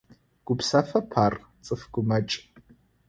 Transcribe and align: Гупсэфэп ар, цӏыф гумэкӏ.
Гупсэфэп 0.45 1.09
ар, 1.25 1.33
цӏыф 1.65 1.81
гумэкӏ. 1.91 2.35